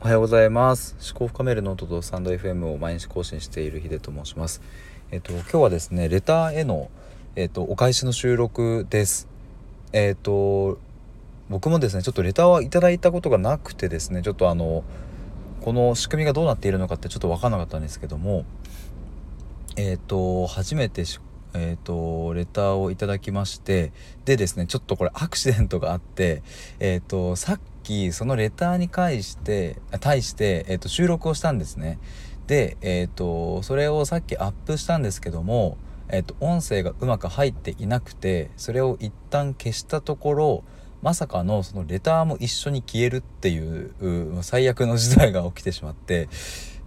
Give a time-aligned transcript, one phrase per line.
[0.00, 0.94] おはようございます。
[1.12, 4.62] 思考深めるノートとスタンド FM を毎日更新しているヒデと申します。
[5.10, 6.88] えっと今日はですねレターへの
[7.34, 9.26] えっとお返しの収録です。
[9.92, 10.78] えっと
[11.48, 14.84] 僕もですねちょっとレターはいただいたことがなくてですねちょっとあの
[15.62, 18.44] この仕組みがどうなっているのかってちょっと分かんなかったんですけども
[19.76, 21.02] えっと初めて
[21.54, 23.92] えーと、レターをいただきまして
[24.26, 26.42] でですねちょっとこれアクシデントがあって、
[26.78, 31.98] えーと、さっきそのレターに対して対して、えーと、収録をしたんですね。
[32.46, 35.76] で、えー、とそれをさっきアップしたんですけども、
[36.08, 40.64] えー、と音声がうまく入っていなくてそれを一旦消したところ
[41.02, 46.28] まさかのそのレターも一緒に消えるっていう最悪の事態が起きてしまって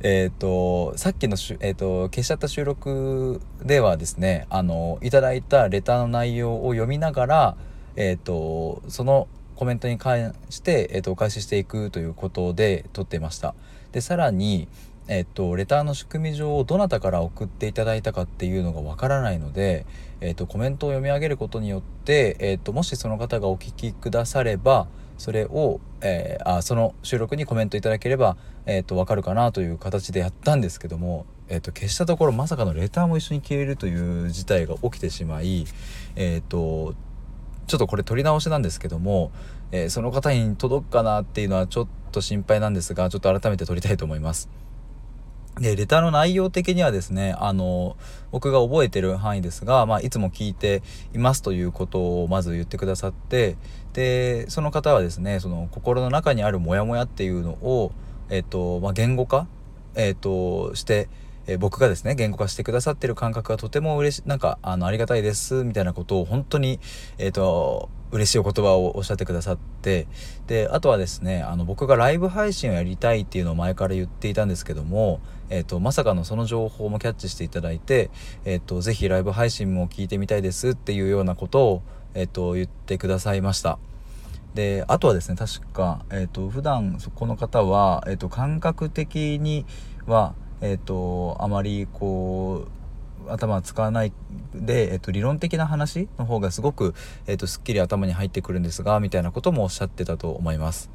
[0.01, 7.57] えっ、ー、とさっきのし、えーと、消しちゃった収録ではですねあのいただいたレターの内容を読みながら、
[7.95, 9.27] えーと、その
[9.61, 13.53] コメントに関して、えーと、お返ししていくということで撮ってました。
[13.91, 14.67] でさらに、
[15.07, 19.85] えー、とレターの仕組み上をどなたから送っていただいたかっていうのがわからないので、
[20.19, 24.87] えー、とコメントを読み上げることによって、えー、ともしその方がお聞きくだされば
[25.19, 35.65] それを、えー、あその収録にコメントいただければ、えーと、分かるかなという形でやったんですけども、えーと、消したところまさかのレターも一緒に消えるという事態が起きてしまい、
[36.15, 36.95] えーと、
[37.71, 39.31] ちょっとこれ取り直しなんですけども、
[39.71, 44.49] えー、その方に届くかなっていうのはちょっと心配なんですがちょっと改めて撮りたいと思います。
[45.57, 47.95] で、レターの内容的にはですね、あの、
[48.31, 53.55] 僕が覚えてる範囲ですが、まあ、いつも聞いていますということをまず言ってくださって、
[53.93, 57.93] で、その方はですね、その心の中にあるモヤモヤっていうのを、
[58.29, 59.47] えっと、まあ、言語化、
[59.95, 61.07] えっと、して、
[61.47, 66.79] え僕がですね言語化してくださってる感覚がとても嬉しなんかあのありがたいですみたいなことを本当に
[67.17, 70.07] えっ、と嬉しいお言葉をおっしゃってくださって
[70.47, 78.09] であとはですねあの僕がライブ配信をやりたいっていうのを前から言っていたんですけども、えーと、まさかのその情報もキャッチしていただいて、
[78.43, 81.81] えーと、ぜひライブ配信も聞いてみたいですっていうようなことを、
[82.13, 83.79] えーと、言ってくださいました。
[84.55, 89.65] であとはですね確か、えー、と普段この方は、えー、と感覚的に
[90.05, 92.67] は、えー、とあまりこ
[93.27, 94.13] う頭使わない
[94.53, 96.93] で、えっと、理論的な話の方がすごく、
[97.27, 100.89] えっと、すっきり頭に入ってくるんですがみたいなこともおっしゃってたと思います。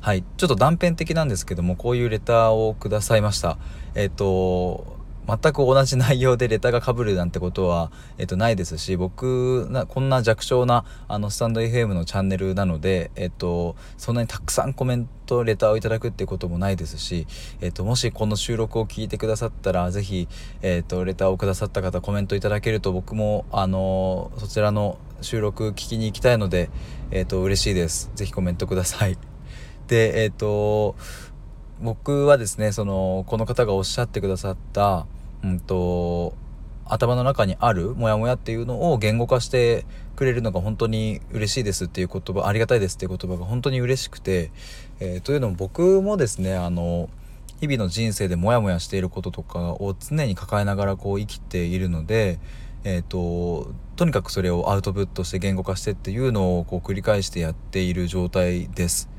[0.00, 3.58] はい、ちょっと断片的なんですけどもこういうレターをくださいました。
[3.94, 4.99] えっと
[5.42, 17.26] 全く同じ内容でレターがかぶるなんてことは、えっと、ないですし僕なこんな弱小なあのスタンド FM のチャンネルなので、えっと、そんなにたくさんコメントレターをいただくってこともないですし、
[17.60, 20.28] えっと、もしこの収録を聞いてくださったら是非、
[20.62, 26.70] えっと、レターをくださった方コメントいただけると僕もあのそちらの収録聞きに行きたいので、
[27.10, 28.10] えっと、嬉しいです。
[28.14, 29.18] 是非コメントください。
[29.86, 30.96] で、えっと
[31.80, 35.06] 僕はですねそのこの方がおっしゃってくださった
[35.42, 36.34] うんと
[36.84, 39.86] 頭の中にあるモヤモヤっていうのを言語化して
[40.16, 44.50] くれるのが本当に嬉しいですっていう言葉ありがたいですっていう言葉が本当に嬉しくて、
[44.98, 47.08] えー、というのも僕もですねあの
[47.60, 52.38] 日々の人生でモヤモヤしていることとかを常に抱えながらこう生きているので、
[52.84, 59.10] えーと、とにかくそれをアウトプットして言語化してっていうのをこう繰り返してやっている状態です。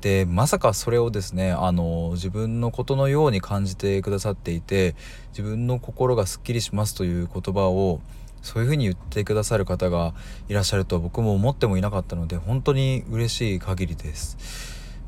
[0.00, 4.94] でまさかそれをですねあの自分のことのように感じてくださっていて
[5.30, 8.00] 自分の心がすっきりしますという言葉を
[8.42, 10.14] そういうふうに言ってくださる方が
[10.48, 14.38] いらっしゃると僕も思ってもいなかったので本当に嬉しい限りです。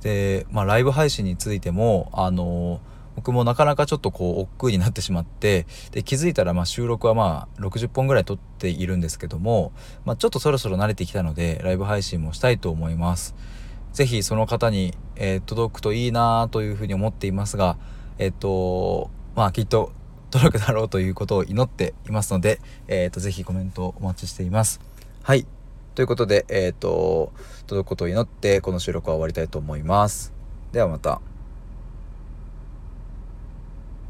[0.02, 2.80] で、まあ、ライブ配信についてもあの
[3.14, 9.72] 僕もなかなかちょっとこう億劫になってしまってで気づいたらま収録はまあ60本ぐらい撮っているんですけども、
[10.04, 13.34] まあ、ちょっとそろそろ慣れてきたのでライブ配信もしたいと思います。
[13.92, 17.76] ぜひその方に、えー、届くといいなというふうに思っていますが、
[18.18, 19.92] えっ、ー、と、まあきっと
[20.30, 24.80] 届くだろうということを祈っていますので、えっ、ー、と、ぜひコメントをお待ちしています。
[25.22, 25.46] はい。
[25.94, 27.32] ということで、えっ、と、
[27.66, 30.32] 届くことを祈って、この収録は終わりたいと思います。
[30.72, 31.31] ではまた。